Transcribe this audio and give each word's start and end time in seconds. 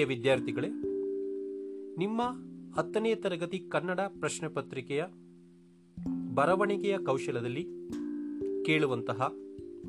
ಪ್ರಿಯ 0.00 0.16
ವಿದ್ಯಾರ್ಥಿಗಳೇ, 0.16 0.68
ನಿಮ್ಮ 1.96 2.22
ಹತ್ತನೇ 2.76 3.14
ತರಗತಿ 3.14 3.58
ಕನ್ನಡ 3.58 4.00
ಪ್ರಶ್ನೆ 4.00 4.48
ಪತ್ರಿಕೆಯ 4.48 5.04
ಬರವಣಿಗೆಯ 6.34 6.98
ಕೌಶಲದಲ್ಲಿ 6.98 7.66
ಕೇಳುವಂತಹ 8.64 9.32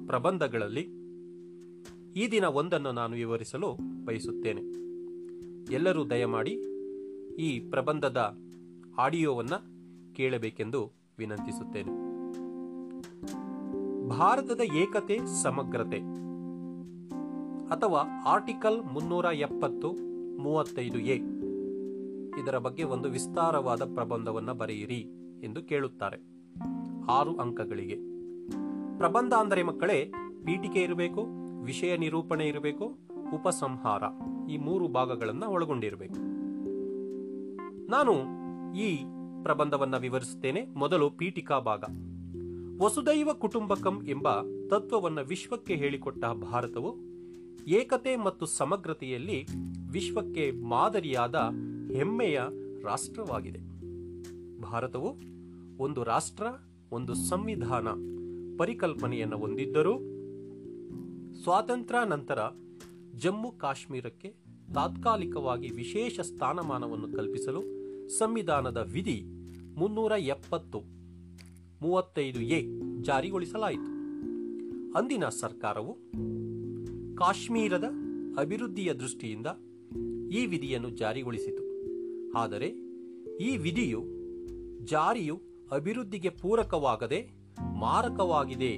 ಪ್ರಬಂಧಗಳಲ್ಲಿ 0.08 0.82
ಈ 2.16 2.32
ದಿನ 2.32 2.44
ಒಂದನ್ನು 2.44 2.92
ನಾನು 2.92 3.14
ವಿವರಿಸಲು 3.14 3.78
ಬಯಸುತ್ತೇನೆ. 4.06 4.62
ಎಲ್ಲರೂ 5.74 6.10
ದಯಮಾಡಿ 6.10 6.52
ಈ 7.36 7.60
ಪ್ರಬಂಧದ 7.60 8.38
ಆಡಿಯೋವನ್ನು 8.98 10.14
ಕೇಳಬೇಕೆಂದು 10.14 10.92
ವಿನಂತಿಸುತ್ತೇನೆ. 11.18 11.92
ಭಾರತದ 14.10 14.60
ಏಕತೆ, 14.60 15.44
ಸಮಗ್ರತೆ 15.44 16.31
ಅಥವಾ 17.72 18.24
ಆರ್ಟಿಕಲ್ 18.26 18.84
ಮುನ್ನೂರ 18.84 19.26
ಎಪ್ಪತ್ತು 19.26 19.92
ಮೂವತ್ತೈದು 20.42 21.00
ಎ. 21.00 21.18
ಇದರ 22.42 22.58
ಬಗ್ಗೆ 22.58 22.84
ಒಂದು 22.84 23.10
ವಿಸ್ತಾರವಾದ 23.10 23.94
ಪ್ರಬಂಧವನ್ನು 23.94 24.54
ಬರೆಯಿರಿ 24.54 25.00
ಎಂದು 25.44 25.64
ಕೇಳುತ್ತಾರೆ. 25.64 26.18
ಆರು 27.12 27.38
ಅಂಕಗಳಿಗೆ. 27.38 27.96
ಪ್ರಬಂಧ 28.98 29.34
ಅಂದರೆ 29.34 29.64
ಮಕ್ಕಳೇ, 29.64 30.12
ಪೀಠಿಕೆ 30.46 30.80
ಇರಬೇಕು, 30.80 31.26
ವಿಷಯ 31.64 31.98
ನಿರೂಪಣೆ 31.98 32.48
ಇರಬೇಕು, 32.48 32.86
ಉಪಸಂಹಾರ 33.34 34.04
ಈ 34.50 34.58
ಮೂರು 34.58 34.88
ಭಾಗಗಳನ್ನು 34.88 35.50
ಒಳಗೊಂಡಿರಬೇಕು. 35.50 36.14
ನಾನು 37.90 38.12
ಈ 38.74 39.04
ಪ್ರಬಂಧವನ್ನು 39.44 40.00
ವಿವರಿಸುತ್ತೇನೆ 40.00 40.66
ಮೊದಲು 40.66 41.10
ಪೀಠಿಕಾ 41.10 41.60
ಭಾಗ. 41.60 41.84
ವಸುದೈವ 42.82 43.34
ಕುಟುಂಬಕಂ 43.34 44.06
ಎಂಬ 44.08 44.28
ತತ್ವವನ್ನು 44.70 45.26
ವಿಶ್ವಕ್ಕೆ 45.26 45.76
ಹೇಳಿಕೊಟ್ಟ 45.76 46.26
ಭಾರತವು 46.26 47.11
ಏಕತೆ 47.68 48.16
ಮತ್ತು 48.16 48.46
ಸಮಗ್ರತೆಯಲ್ಲಿ 48.46 49.46
ವಿಶ್ವಕ್ಕೆ 49.92 50.52
ಮಾದರಿಯಾದ 50.52 51.36
ಹೆಮ್ಮೆಯ 51.96 52.42
ರಾಷ್ಟ್ರವಾಗಿದೆ. 52.84 53.60
ಭಾರತವು 54.62 55.20
ಒಂದು 55.78 56.04
ರಾಷ್ಟ್ರ, 56.04 56.44
ಒಂದು 56.92 57.14
ಸಂವಿಧಾನ 57.14 57.88
ಪರಿಕಲ್ಪನೆಯನ್ನು 58.58 59.38
ಹೊಂದಿದ್ದರೂ 59.38 59.98
ಸ್ವಾತಂತ್ರ್ಯ 61.44 62.00
ನಂತರ 62.06 62.40
ಜಮ್ಮು 63.18 63.52
ಕಾಶ್ಮೀರಕ್ಕೆ 63.52 64.36
ತಾತ್ಕಾಲಿಕವಾಗಿ 64.74 65.70
ವಿಶೇಷ 65.70 66.20
ಸ್ಥಾನಮಾನವನ್ನು 66.20 67.12
ಕಲ್ಪಿಸಲು 67.12 67.62
ಸಂವಿಧಾನದ 68.10 68.78
ವಿಧಿ 68.78 69.24
ಮುನ್ನೂರ 69.78 70.12
ಎಪ್ಪತ್ತು, 70.12 70.80
ಮೂವತ್ತೈದು 71.82 72.42
ಎ 72.42 72.66
ಜಾರಿಗೊಳಿಸಲಾಯಿತು. 73.02 73.92
ಅಂದಿನ 74.92 75.30
ಸರ್ಕಾರವು 75.30 75.98
ಕಾಶ್ಮೀರದ 77.22 77.84
ಅಭಿವೃದ್ಧಿಯ 78.40 78.94
ದೃಷ್ಟಿಯಿಂದ 78.94 79.48
ಈ 80.32 80.46
ವಿಧಿಯನ್ನು 80.46 80.90
ಜಾರಿಗೊಳಿಸಿತು. 80.90 81.64
ಆದರೆ 82.32 82.68
ಈ 83.42 83.58
ವಿಧಿಯು 83.58 84.02
ಜಾರಿಯು 84.86 85.42
ಅಭಿವೃದ್ಧಿಗೆ 85.72 86.30
ಪೂರಕವಾಗದೆ 86.30 87.30
ಮಾರಕವಾಗಿದೆ 87.80 88.78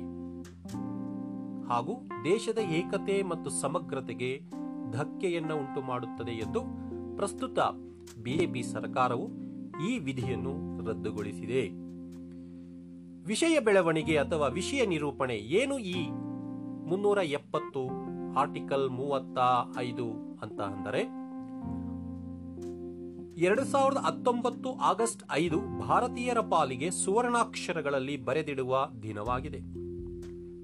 ಹಾಗೂ 1.68 1.94
ದೇಶದ 2.26 2.58
ಏಕತೆ 2.58 3.24
ಮತ್ತು 3.24 3.50
ಸಮಗ್ರತೆಗೆ 3.50 4.40
ಧಕ್ಕೆಯನ್ನು 4.92 5.58
ಉಂಟು 5.58 5.82
ಮಾಡುತ್ತದೆ 5.82 6.32
ಎಂದು 6.32 6.60
ಪ್ರಸ್ತುತ 7.18 7.60
ಬಿಜೆಪಿ 8.24 8.64
ಸರ್ಕಾರವು 8.64 9.30
ಈ 9.90 10.00
ವಿಧಿಯನ್ನು 10.00 10.86
ರದ್ದುಗೊಳಿಸಿದೆ. 10.90 11.64
ವಿಷಯ 13.26 13.60
ಬೆಳವಣಿಗೆ 13.60 14.18
ಅಥವಾ 14.18 14.48
ವಿಷಯ 14.48 14.86
ನಿರೂಪಣೆ 14.86 15.36
ಏನು 15.36 15.80
ಈ 15.80 16.08
ಮುನ್ನೂರ 16.90 17.18
ಎಪ್ಪತ್ತು 17.18 18.13
ಆರ್ಟಿಕಲ್ 18.38 18.90
ಮೂವತ್ತ 18.90 19.38
ಐದು 19.78 20.12
ಅಂತ 20.42 20.62
ಅಂದರೆ, 20.62 21.24
ಎರಡು 23.38 23.64
ಸಾವಿರದ 23.64 23.98
ಹತ್ತೊಂಬತ್ತು 23.98 24.74
ಆಗಸ್ಟ್ 24.74 25.24
ಐದು 25.32 25.80
ಭಾರತೀಯರ 25.80 26.40
ಪಾಲಿಗೆ 26.40 26.92
ಸುವರ್ಣಾಕ್ಷರಗಳಲ್ಲಿ 26.92 28.18
ಬರೆದಿಡುವ 28.18 28.90
ದಿನವಾಗಿದೆ. 29.04 29.84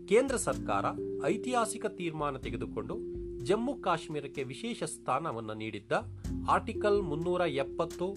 ಕೇಂದ್ರ 0.08 0.36
ಸರ್ಕಾರ 0.36 0.86
ಐತಿಹಾಸಿಕ 1.26 1.86
ತೀರ್ಮಾನ 1.86 2.38
ತೆಗೆದುಕೊಂಡು 2.38 2.96
ಜಮ್ಮು 3.46 3.74
ಕಾಶ್ಮೀರಕ್ಕೆ 3.74 4.44
ವಿಶೇಷ 4.44 4.84
ಸ್ಥಾನವನ್ನು 4.84 5.54
ನೀಡಿದ್ದ 5.54 5.92
ಆರ್ಟಿಕಲ್ 6.50 7.02
ಮುನ್ನೂರ 7.02 7.42
ಎಪ್ಪತ್ತು 7.42 8.14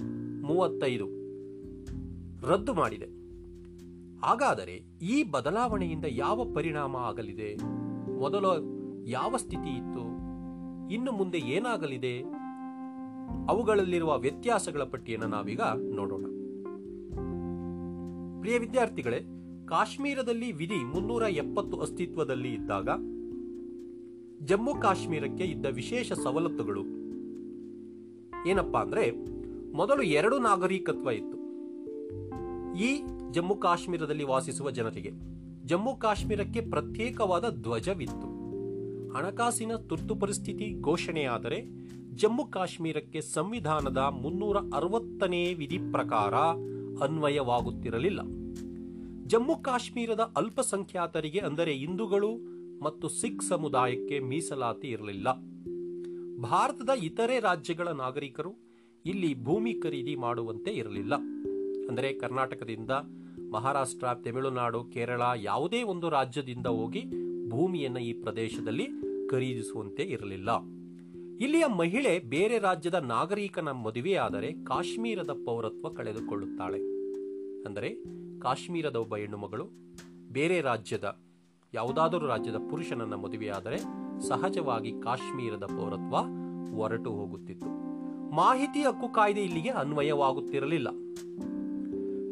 ಮೂವತ್ತೈದು 0.47 1.07
ರದ್ದು 2.47 2.75
ಮಾಡಿದೆ. 2.75 3.07
ಹಾಗಾದರೆ 4.27 4.77
ಈ 5.03 5.23
ಬದಲಾವಣೆಯಿಂದ 5.23 6.05
ಯಾವ 6.09 6.45
ಪರಿಣಾಮ 6.55 6.97
ಆಗಲಿದೆ? 6.97 7.57
ಮೊದಲು 8.21 8.82
ಯಾವ 9.07 9.37
ಸ್ಥಿತಿ 9.37 9.77
ಇತ್ತು? 9.77 10.01
ಇನ್ನು 10.91 11.13
ಮುಂದೆ 11.13 11.39
ಏನಾಗಲಿದೆ? 11.39 12.21
ಅವುಗಳಲ್ಲಿರುವ 13.49 14.19
ವ್ಯತ್ಯಾಸಗಳ 14.19 14.83
ಪಟ್ಟಿಯನ್ನು 14.83 15.27
ನಾವೀಗ 15.27 15.61
ನೋಡೋಣ. 15.91 16.25
ಪ್ರಿಯ 18.41 18.59
ವಿದ್ಯಾರ್ಥಿಗಳೇ, 18.59 19.21
ಕಾಶ್ಮೀರದಲ್ಲಿ 19.67 20.53
ವಿಧಿ 20.53 20.85
ಮುನ್ನೂರ 20.85 21.23
ಎಪ್ಪತ್ತು 21.23 21.81
ಅಸ್ತಿತ್ವದಲ್ಲಿ 21.81 22.55
ಇದ್ದಾಗ, 22.55 22.89
ಜಮ್ಮು 24.45 24.81
ಕಾಶ್ಮೀರಕ್ಕೆ 24.81 25.45
ಇದ್ದ 25.45 25.67
ವಿಶೇಷ 25.67 26.13
ಸವಲತ್ತುಗಳು. 26.13 26.81
ಏನಪ್ಪಾ 28.49 28.81
ಅಂದ್ರೆ, 28.81 29.11
ಮೊದಲು 29.73 30.03
ಎರಡು 30.03 30.39
ನಾಗರಿಕತ್ವ 30.39 31.11
ಇತ್ತು. 31.11 31.37
ಈ 32.75 33.03
ಜಮ್ಮು 33.31 33.57
ಕಾಶ್ಮೀರದಲ್ಲಿ 33.57 34.25
ವಾಸಿಸುವ 34.25 34.71
ಜನರಿಗೆ, 34.71 35.11
ಜಮ್ಮು 35.67 35.97
ಕಾಶ್ಮೀರಕ್ಕೆ 35.97 36.61
ಪ್ರತ್ಯೇಕವಾದ 36.61 37.49
ಧ್ವಜವಿತ್ತು. 37.49 38.42
ಹಣಕಾಸಿನ 39.15 39.73
ತುರ್ತು 39.77 40.15
ಪರಿಸ್ಥಿತಿ 40.17 40.81
ಘೋಷಣೆಯಾದರೆ 40.81 41.63
ಜಮ್ಮು 42.15 42.45
ಕಾಶ್ಮೀರಕ್ಕೆ 42.45 43.21
ಸಂವಿಧಾನದ 43.21 43.97
ಮುನ್ನೂರ 43.97 44.57
ಅರವತ್ತನೇ 44.75 45.55
ವಿಧಿ 45.55 45.79
ಪ್ರಕಾರ 45.79 46.35
ಅನ್ವಯವಾಗುತ್ತಿರಲಿಲ್ಲ. 47.05 48.21
ಜಮ್ಮು 49.27 49.57
ಕಾಶ್ಮೀರದ 49.57 50.21
ಅಲ್ಪಸಂಖ್ಯಾತರಿಗೆ 50.37 51.39
ಅಂದರೆ 51.39 51.73
ಹಿಂದೂಗಳು 51.75 52.31
ಮತ್ತು 52.83 53.09
ಸಿಖ್ 53.09 53.43
ಸಮುದಾಯಕ್ಕೆ 53.43 54.21
ಮೀಸಲಾತಿ 54.21 54.89
ಇರಲಿಲ್ಲ. 54.89 55.29
ಭಾರತದ 56.43 56.89
ಇತರೆ 57.03 57.41
ರಾಜ್ಯಗಳ 57.41 57.89
ನಾಗರಿಕರು 57.89 58.53
ಇಲ್ಲಿ 59.05 59.45
ಭೂಮಿ 59.45 59.75
ಖರೀದಿ 59.75 60.17
ಮಾಡುವಂತೆ 60.17 60.71
ಇರಲಿಲ್ಲ. 60.71 61.15
ಅಂದರೆ 61.89 62.13
ಕರ್ನಾಟಕದಿಂದ 62.13 62.91
ಮಹಾರಾಷ್ಟ್ರ, 63.53 64.07
ತಮಿಳುನಾಡು, 64.15 64.85
ಕೇರಳ 64.85 65.23
ಯಾವುದೇ 65.37 65.83
ಒಂದು 65.83 66.09
ರಾಜ್ಯದಿಂದ 66.09 66.67
ಹೋಗಿ 66.67 67.32
ಭೂಮಿಯನ್ನು 67.53 68.01
ಈ 68.01 68.13
ಪ್ರದೇಶದಲ್ಲಿ 68.23 68.87
ಖರೀದಿಸುವಂತೆ 69.31 70.03
ಇರಲಿಲ್ಲ. 70.15 70.51
ಇಲ್ಲಿಯ 71.45 71.67
ಮಹಿಳೆ 71.79 72.13
ಬೇರೆ 72.33 72.57
ರಾಜ್ಯದ 72.59 72.95
ನಾಗರಿಕನ 72.95 73.71
ಮದುವೆಯಾದರೆ 73.85 74.53
ಕಾಶ್ಮೀರದ 74.65 75.33
ಪೌರತ್ವ 75.47 75.89
ಕಳೆದುಕೊಳ್ಳುತ್ತಾಳೆ. 75.89 76.81
ಅಂದರೆ 77.67 77.91
ಕಾಶ್ಮೀರದ 78.41 78.97
ಒಬ್ಬ 78.97 79.17
ಹೆಣ್ಣುಮಗಳು 79.17 79.67
ಬೇರೆ 80.33 80.59
ರಾಜ್ಯದ, 80.61 81.07
ಯಾವುದಾದರೂ 81.73 82.27
ರಾಜ್ಯದ 82.27 82.59
ಪುರುಷನನ್ನ 82.71 83.15
ಮದುವೆಯಾದರೆ 83.15 83.79
ಸಹಜವಾಗಿ 84.29 84.93
ಕಾಶ್ಮೀರದ 85.01 85.67
ಪೌರತ್ವ 85.79 86.17
ಹೊರಟು 86.77 87.11
ಹೋಗುತ್ತಿತ್ತು. 87.11 87.71
ಮಾಹಿತಿ 88.35 88.81
ಹಕ್ಕು 88.81 89.09
ಕಾಯ್ದೆ 89.09 89.43
ಇಲ್ಲಿಗೆ 89.43 89.73
ಅನ್ವಯವಾಗುತ್ತಿರಲಿಲ್ಲ. 89.83 90.89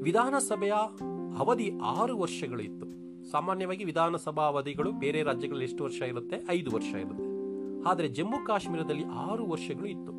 ವಿಧಾನಸಭೆಯ 0.03 0.75
ಅವಧಿ 1.39 1.67
ಆರು 1.97 2.15
ವರ್ಷಗಳು 2.19 2.63
ಇತ್ತು 2.63 2.87
ಸಾಮಾನ್ಯವಾಗಿ 3.33 3.85
ವಿಧಾನಸಭಾ 3.85 4.43
ಅವಧಿಗಳು 4.43 4.93
ಬೇರೆ 4.93 5.23
ರಾಜ್ಯಗಳಲ್ಲಿ 5.23 5.65
ಎಷ್ಟು 5.65 5.85
ವರ್ಷ 5.85 6.03
ಇರುತ್ತೆ? 6.03 6.37
ಐದು 6.51 6.71
ವರ್ಷ 6.71 6.95
ಇರುತ್ತೆ. 6.95 7.27
ಆದರೆ 7.89 8.09
ಜಮ್ಮು 8.09 8.47
ಕಾಶ್ಮೀರದಲ್ಲಿ 8.47 9.05
ಆರು 9.05 9.47
ವರ್ಷಗಳು 9.47 9.87
ಇತ್ತು. 9.87 10.13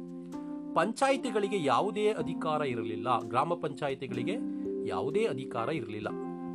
ಪಂಚಾಯಿತಿಗಳಿಗೆ 0.73 1.63
ಯಾವುದೇ 1.63 2.11
ಅಧಿಕಾರ 2.11 2.61
ಇರಲಿಲ್ಲ. 2.61 3.19
ಗ್ರಾಮ 3.19 3.53
ಪಂಚಾಯಿತಿಗಳಿಗೆ 3.53 4.37
ಯಾವುದೇ 4.85 5.25
ಅಧಿಕಾರ 5.25 5.69
ಇರಲಿಲ್ಲ. 5.69 6.07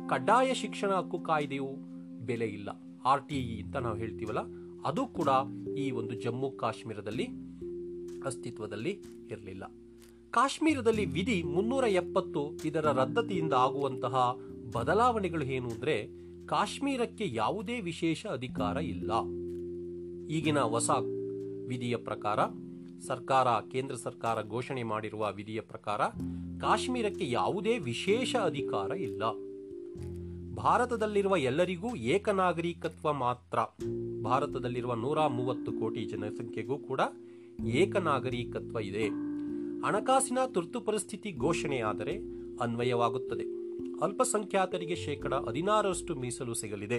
ಕಡ್ಡಾಯ 0.09 0.53
ಶಿಕ್ಷಣ 0.53 0.91
ಹಕ್ಕು 0.91 1.19
ಕಾಯ್ದೆಯು 1.19 1.67
ಬೆಲೆ 2.25 2.45
ಇಲ್ಲ. 2.45 2.69
ಆರ್ 3.05 3.27
ಟಿ 3.27 3.35
ಇ 3.35 3.63
ಅಂತ 3.63 3.77
ನಾವು 3.77 3.95
ಹೇಳ್ತೀವಲ್ಲ, 3.95 4.39
ಅದು 4.85 5.05
ಕೂಡ 5.05 5.29
ಈ 5.77 5.91
ಒಂದು 5.91 6.13
ಜಮ್ಮು 6.21 6.51
ಕಾಶ್ಮೀರದಲ್ಲಿ 6.51 7.27
ಅಸ್ತಿತ್ವದಲ್ಲಿ 8.25 9.01
ಇರಲಿಲ್ಲ. 9.31 9.63
ಕಾಶ್ಮೀರದಲ್ಲಿ 10.31 11.05
ವಿಧಿ 11.05 11.43
ಮುನ್ನೂರ 11.43 11.83
ಎಪ್ಪತ್ತು 11.83 12.57
ಇದರ 12.65 12.85
ರದ್ದತಿಯಿಂದ 12.85 13.53
ಆಗುವಂತಹ 13.53 14.35
ಬದಲಾವಣೆಗಳು 14.73 15.45
ಏನು 15.45 15.69
ಅಂದ್ರೆ 15.69 16.26
ಕಾಶ್ಮೀರಕ್ಕೆ 16.47 17.29
ಯಾವುದೇ 17.33 17.79
ವಿಶೇಷ 17.79 18.25
ಅಧಿಕಾರ 18.25 18.77
ಇಲ್ಲ. 18.77 19.11
ಈಗಿನ 20.27 20.59
ಹೊಸ 20.59 20.89
ವಿಧಿಯ 21.67 21.97
ಪ್ರಕಾರ, 21.97 22.39
ಸರ್ಕಾರ, 23.07 23.47
ಕೇಂದ್ರ 23.47 23.95
ಸರ್ಕಾರ 23.95 24.41
ಘೋಷಣೆ 24.41 24.83
ಮಾಡಿರುವ 24.83 25.31
ವಿಧಿಯ 25.35 25.61
ಪ್ರಕಾರ 25.61 26.01
ಕಾಶ್ಮೀರಕ್ಕೆ 26.61 27.31
ಯಾವುದೇ 27.31 27.77
ವಿಶೇಷ 27.77 28.35
ಅಧಿಕಾರ 28.35 28.91
ಇಲ್ಲ. 28.91 29.23
ಭಾರತದಲ್ಲಿರುವ 30.55 31.37
ಎಲ್ಲರಿಗೂ 31.37 31.95
ಏಕನಾಗರಿಕತ್ವ 31.95 33.13
ಮಾತ್ರ. 33.13 33.59
ಭಾರತದಲ್ಲಿರುವ 34.23 34.93
ನೂರ 34.93 35.27
ಮೂವತ್ತು 35.27 35.71
ಕೋಟಿ 35.71 36.05
ಜನಸಂಖ್ಯೆಗೂ 36.05 36.77
ಕೂಡ 36.77 37.01
ಏಕನಾಗರಿಕತ್ವ 37.65 38.79
ಇದೆ. 38.79 39.07
ಹಣಕಾಸಿನ 39.85 40.37
ತುರ್ತು 40.53 40.81
ಪರಿಸ್ಥಿತಿ 40.81 41.31
ಘೋಷಣೆಯಾದರೆ 41.31 42.17
ಅನ್ವಯವಾಗುತ್ತದೆ. 42.61 43.56
ಅಲ್ಪಸಂಖ್ಯಾತರಿಗೆ 44.01 44.95
ಶೇಕಡ 44.95 45.33
ಹದಿನಾರರಷ್ಟು 45.33 46.15
ಮೀಸಲು 46.15 46.53
ಸಿಗಲಿದೆ. 46.53 46.97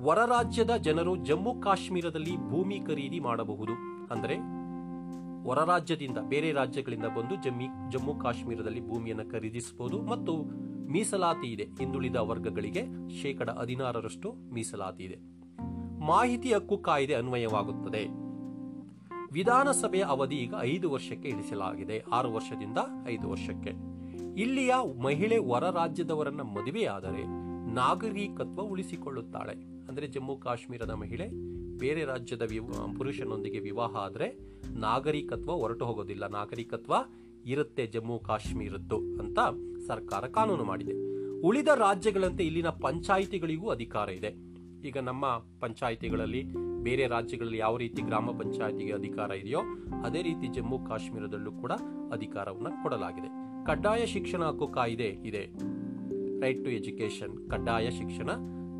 ಹೊರರಾಜ್ಯದ 0.00 0.70
ಜನರು 0.70 1.16
ಜಮ್ಮು 1.16 1.60
ಕಾಶ್ಮೀರದಲ್ಲಿ 1.60 2.36
ಭೂಮಿ 2.36 2.80
ಖರೀದಿ 2.80 3.20
ಮಾಡಬಹುದು. 3.20 3.72
ಅಂದರೆ, 4.10 4.36
ಹೊರರಾಜ್ಯದಿಂದ 5.44 6.18
ಬೇರೆ 6.18 6.52
ರಾಜ್ಯಗಳಿಂದ 6.52 7.04
ಬಂದು 7.04 7.42
ಜಮ್ಮಿ, 7.42 7.66
ಜಮ್ಮು 7.90 8.14
ಕಾಶ್ಮೀರದಲ್ಲಿ 8.14 8.88
ಭೂಮಿಯನ್ನು 8.88 9.30
ಖರೀದಿಸಬಹುದು 9.30 10.02
ಮತ್ತು 10.02 10.42
ಮೀಸಲಾತಿ 10.92 11.52
ಇದೆ. 11.52 11.62
ಹಿಂದುಳಿದ 11.62 12.16
ವರ್ಗಗಳಿಗೆ 12.16 12.82
ಶೇಕಡ 13.22 13.50
ಹದಿನಾರರಷ್ಟು 13.50 14.32
ಮೀಸಲಾತಿ 14.32 15.04
ಇದೆ. 15.04 15.18
ಮಾಹಿತಿ 16.06 16.52
ಹಕ್ಕು 16.52 16.78
ಕಾಯ್ದೆ 16.78 17.14
ಅನ್ವಯವಾಗುತ್ತದೆ. 17.14 18.06
ವಿಧಾನಸಭೆಯ 19.32 20.02
ಅವಧಿ 20.02 20.36
ಈಗ 20.36 20.54
ಐದು 20.60 20.90
ವರ್ಷಕ್ಕೆ 20.90 21.28
ಇಳಿಸಲಾಗಿದೆ. 21.28 22.04
ಆರು 22.12 22.32
ವರ್ಷದಿಂದ 22.32 22.78
ಐದು 23.06 23.30
ವರ್ಷಕ್ಕೆ. 23.30 23.99
ಇಲ್ಲಿಯ 24.36 24.74
ಮಹಿಳೆ 25.02 25.38
ಹೊರ 25.38 25.70
ರಾಜ್ಯದವರನ್ನ 25.70 26.40
ಮದುವೆಯಾದರೆ 26.40 27.24
ನಾಗರಿಕತ್ವ 27.74 28.62
ಉಳಿಸಿಕೊಳ್ಳುತ್ತಾಳೆ. 28.62 29.52
ಅಂದ್ರೆ 29.88 30.08
ಜಮ್ಮು 30.08 30.36
ಕಾಶ್ಮೀರದ 30.36 30.90
ಮಹಿಳೆ, 30.90 31.28
ಬೇರೆ 31.78 32.04
ರಾಜ್ಯದ 32.04 32.42
ಪುರುಷನೊಂದಿಗೆ 32.96 33.58
ವಿವಾಹ 33.58 33.96
ಆದರೆ 33.96 34.38
ನಾಗರಿಕತ್ವ 34.70 35.52
ಹೊರಟು 35.52 35.84
ಹೋಗೋದಿಲ್ಲ. 35.84 36.26
ನಾಗರಿಕತ್ವ 36.26 36.92
ಇರುತ್ತೆ 37.46 37.86
ಜಮ್ಮು 37.86 38.18
ಕಾಶ್ಮೀರದ್ದು 38.18 38.96
ಅಂತ 38.96 39.38
ಸರ್ಕಾರ 39.86 40.26
ಕಾನೂನು 40.26 40.64
ಮಾಡಿದೆ. 40.64 40.92
ಉಳಿದ 41.40 41.68
ರಾಜ್ಯಗಳಂತೆ 41.68 42.44
ಇಲ್ಲಿನ 42.44 42.68
ಪಂಚಾಯಿತಿಗಳಿಗೂ 42.68 43.68
ಅಧಿಕಾರ 43.68 44.08
ಇದೆ. 44.08 44.50
ಈಗ 44.88 44.98
ನಮ್ಮ 44.98 45.26
ಪಂಚಾಯಿತಿಗಳಲ್ಲಿ 45.60 46.44
ಬೇರೆ 46.82 47.06
ರಾಜ್ಯಗಳಲ್ಲಿ 47.06 47.58
ಯಾವ 47.58 47.76
ರೀತಿ 47.76 48.02
ಗ್ರಾಮ 48.02 48.30
ಪಂಚಾಯತಿಗೆ 48.30 48.92
ಅಧಿಕಾರ 48.92 49.30
ಇದೆಯೋ 49.30 49.60
ಅದೇ 50.04 50.22
ರೀತಿ 50.22 50.46
ಜಮ್ಮು 50.46 50.78
ಕಾಶ್ಮೀರದಲ್ಲೂ 50.78 51.52
ಕೂಡ 51.52 51.72
ಅಧಿಕಾರವನ್ನು 52.12 52.82
ಕೊಡಲಾಗಿದೆ. 52.82 53.28
ಕಡ್ಡಾಯ 53.66 54.06
ಶಿಕ್ಷಣ 54.06 54.44
ಹಕ್ಕು 54.44 54.66
ಕಾಯ್ದೆ 54.66 55.04
ಇದೆ. 55.04 55.50
ರೈಟ್ 56.40 56.64
ಟು 56.64 56.70
ಎಜುಕೇಶನ್ 56.70 57.50
ಕಡ್ಡಾಯ 57.50 57.90
ಶಿಕ್ಷಣ 57.90 58.30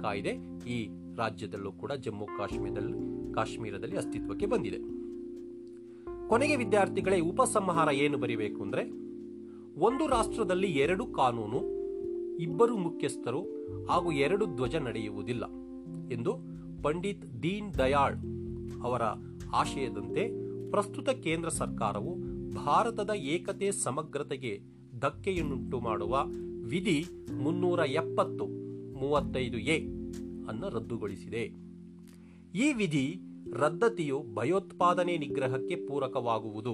ಕಾಯಿದೆ 0.02 0.31
ಈ 0.69 0.88
ರಾಜ್ಯದಲ್ಲೂ 1.17 1.73
ಕೂಡ 1.73 1.93
ಜಮ್ಮು 1.93 2.26
ಕಾಶ್ಮೀರದಲ್ಲಿ 2.26 3.32
ಕಾಶ್ಮೀರದಲ್ಲಿ 3.35 3.97
ಅಸ್ತಿತ್ವಕ್ಕೆ 3.97 4.46
ಬಂದಿದೆ. 4.46 5.00
ಕೊನೆಗೆ 6.29 6.56
ವಿದ್ಯಾರ್ಥಿಗಳೇ, 6.56 7.20
ಉಪಸಂಹಾರ 7.20 7.88
ಏನು 7.93 8.19
ಬರೀಬೇಕು 8.19 8.62
ಅಂದ್ರೆ, 8.62 8.91
ಒಂದು 9.81 10.06
ರಾಷ್ಟ್ರದಲ್ಲಿ 10.06 10.67
ಎರಡು 10.67 11.06
ಕಾನೂನು, 11.06 11.81
ಇಬ್ಬರು 12.37 12.76
ಮುಖ್ಯಸ್ಥರು 12.76 13.41
ಹಾಗೂ 13.85 14.12
ಎರಡು 14.12 14.46
ಧ್ವಜ 14.46 14.76
ನಡೆಯುವುದಿಲ್ಲ 14.76 15.44
ಎಂದು 16.12 16.60
ಪಂಡಿತ್ 16.82 17.43
ದೀನ್ 17.43 17.75
ದಯಾಳ್ 17.79 18.17
ಅವರ 18.82 19.03
ಆಶಯದಂತೆ 19.53 20.50
ಪ್ರಸ್ತುತ 20.71 21.09
ಕೇಂದ್ರ 21.09 21.49
ಸರ್ಕಾರವು 21.49 22.15
ಭಾರತದ 22.50 23.11
ಏಕತೆ 23.11 23.73
ಸಮಗ್ರತೆಗೆ 23.73 24.61
ಧಕ್ಕೆಯನ್ನುಂಟು 25.00 25.81
ಮಾಡುವ 25.81 26.25
ವಿಧಿ 26.62 27.05
ಮುನ್ನೂರ 27.43 27.79
ಎಪ್ಪತ್ತು, 27.79 28.47
ಮೂವತ್ತೈದು 28.99 29.59
ಎ 29.59 29.79
ಅನ್ನು 30.49 30.69
ರದ್ದುಗೊಳಿಸಿದೆ. 30.69 31.43
ಈ 32.55 32.73
ವಿಧಿ 32.73 33.19
ರದ್ದತಿಯು 33.53 34.25
ಭಯೋತ್ಪಾದನೆ 34.35 35.19
ನಿಗ್ರಹಕ್ಕೆ 35.19 35.77
ಪೂರಕವಾಗುವುದು. 35.77 36.73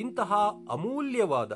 ಇಂತಹ 0.00 0.32
ಅಮೂಲ್ಯವಾದ, 0.70 1.52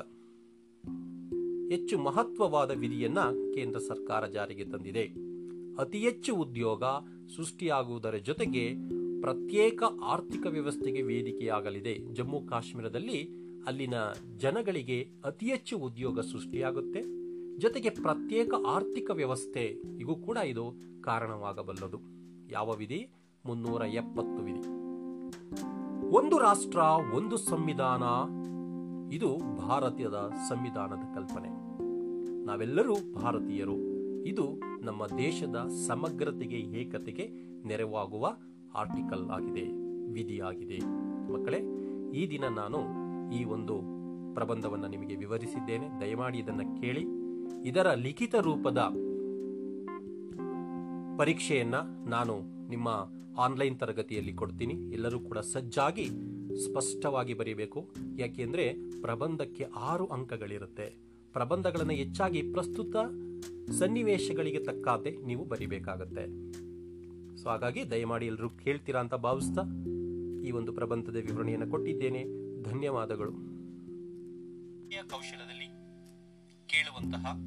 ಹೆಚ್ಚು 1.71 1.99
ಮಹತ್ವವಾದ 1.99 2.71
ವಿಧಿಯನ್ನ 2.71 3.19
ಕೇಂದ್ರ 3.53 3.79
ಸರ್ಕಾರ 3.79 4.27
ಜಾರಿಗೆ 4.27 4.63
ತಂದಿದೆ. 4.63 5.30
ಅತಿ 5.77 5.99
ಹೆಚ್ಚು 5.99 6.35
ಉದ್ಯೋಗ 6.35 6.83
ಸೃಷ್ಟಿಯಾಗುವುದರ 7.35 8.15
ಜೊತೆಗೆ 8.15 8.73
ಪ್ರತ್ಯೇಕ 9.21 9.83
ಆರ್ಥಿಕ 10.03 10.45
ವ್ಯವಸ್ಥೆಗೆ 10.45 11.01
ವೇದಿಕೆಯಾಗಲಿದೆ. 11.01 12.13
ಜಮ್ಮು 12.13 12.41
ಕಾಶ್ಮೀರದಲ್ಲಿ 12.47 13.29
ಅಲ್ಲಿನ 13.67 13.93
ಜನಗಳಿಗೆ 14.37 15.09
ಅತಿ 15.25 15.45
ಹೆಚ್ಚು 15.45 15.77
ಉದ್ಯೋಗ 15.77 16.19
ಸೃಷ್ಟಿಯಾಗುತ್ತೆ. 16.19 17.03
ಜೊತೆಗೆ 17.57 17.89
ಪ್ರತ್ಯೇಕ 17.89 18.53
ಆರ್ಥಿಕ 18.67 19.09
ವ್ಯವಸ್ಥೆಗೂ 19.09 20.15
ಕೂಡ 20.15 20.37
ಇದು 20.37 20.73
ಕಾರಣವಾಗಬಲ್ಲದು. 21.01 21.97
ಯಾವ 22.51 22.73
ವಿಧಿ 22.73 23.09
ಮುನ್ನೂರ 23.45 23.81
ಎಪ್ಪತ್ತು 23.81 24.43
ವಿಧಿ. 24.43 24.81
ಒಂದು 26.09 26.37
ರಾಷ್ಟ್ರ, 26.37 26.79
ಒಂದು 27.15 27.37
ಸಂವಿಧಾನ, 27.37 28.03
ಇದು 29.13 29.57
ಭಾರತೀಯದ 29.67 30.31
ಸಂವಿಧಾನದ 30.49 31.15
ಕಲ್ಪನೆ. 31.15 31.49
ನಾವೆಲ್ಲರೂ 32.45 32.95
ಭಾರತೀಯರು. 33.13 33.90
ಇದು 34.25 34.59
ನಮ್ಮ 34.81 35.07
ದೇಶದ 35.07 35.69
ಸಮಗ್ರತೆಗೆ, 35.87 36.57
ಏಕತೆಗೆ 36.57 37.27
ನೆರವಾಗುವ 37.67 38.37
ಆರ್ಟಿಕಲ್ 38.75 39.29
ಆಗಿದೆ 39.29 39.63
ವಿಧಿಯಾಗಿದೆ 40.13 40.79
ಮಕ್ಕಳೇ, 41.31 41.57
ಈ 42.17 42.29
ದಿನ 42.29 42.43
ನಾನು 42.47 42.77
ಈ 43.31 43.43
ಒಂದು 43.43 44.01
ಪ್ರಬಂಧವನ್ನು 44.33 44.87
ನಿಮಗೆ 44.87 45.15
ವಿವರಿಸಿದ್ದೇನೆ. 45.15 45.87
ದಯಮಾಡಿ 46.01 46.37
ಇದನ್ನು 46.37 46.81
ಕೇಳಿ. 46.81 47.05
ಇದರ 47.65 47.93
ಲಿಖಿತ 47.93 48.35
ರೂಪದ 48.35 48.77
ಪರೀಕ್ಷೆಯನ್ನು 51.17 52.09
ನಾನು 52.09 52.67
ನಿಮ್ಮ 52.69 52.89
ಆನ್ಲೈನ್ 53.39 53.79
ತರಗತಿಯಲ್ಲಿ 53.79 54.33
ಕೊಡ್ತೀನಿ. 54.33 54.73
ಎಲ್ಲರೂ 54.73 55.19
ಕೂಡ 55.19 55.37
ಸಜ್ಜಾಗಿ 55.37 56.05
ಸ್ಪಷ್ಟವಾಗಿ 56.65 57.33
ಬರೀಬೇಕು. 57.33 57.89
ಯಾಕೆಂದರೆ 58.17 58.73
ಪ್ರಬಂಧಕ್ಕೆ 59.01 59.63
ಆರು 59.63 60.05
ಅಂಕಗಳಿರುತ್ತೆ. 60.05 60.95
ಪ್ರಬಂಧಗಳನ್ನು 61.33 61.93
ಹೆಚ್ಚಾಗಿ 61.93 62.41
ಪ್ರಸ್ತುತ 62.41 62.95
ಸನ್ನಿವೇಶಗಳಿಗೆ 63.71 64.59
ತಕ್ಕಾತೆ 64.59 65.17
ನೀವು 65.17 65.45
ಬರಿಬೇಕಾಗತ್ತೆ. 65.45 66.51
ಸೊ 67.37 67.49
ಹಾಗಾಗಿ 67.49 67.91
ದಯಮಾಡಿ 67.91 68.25
ಎಲ್ಲರೂ 68.25 68.49
ಕೇಳ್ತೀರಾ 68.49 68.99
ಅಂತ 68.99 69.13
ಭಾವಿಸ್ತಾ 69.13 69.61
ಈ 70.45 70.51
ಒಂದು 70.51 70.73
ಪ್ರಬಂಧದ 70.73 71.15
ವಿವರಣೆಯನ್ನು 71.15 71.69
ಕೊಟ್ಟಿದ್ದೇನೆ. 71.69 72.25
ಧನ್ಯವಾದಗಳು. 72.63 73.31
ಕೌಶಲದಲ್ಲಿ 75.09 75.67
ಕೇಳುವಂತಹ 76.67 77.37